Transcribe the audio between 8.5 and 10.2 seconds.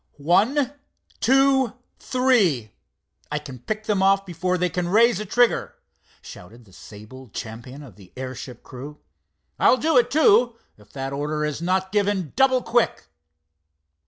crew. "I'll do it,